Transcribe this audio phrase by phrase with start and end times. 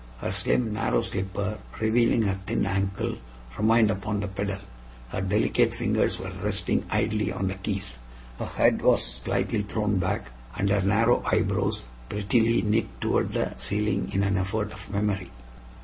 [0.17, 3.17] Her slim, narrow slipper, revealing her thin ankle,
[3.55, 4.57] remained upon the pedal;
[5.09, 7.99] her delicate fingers were resting idly on the keys;
[8.39, 14.11] her head was slightly thrown back, and her narrow eyebrows prettily knit toward the ceiling
[14.11, 15.29] in an effort of memory.